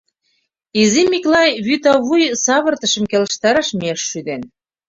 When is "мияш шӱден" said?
3.77-4.41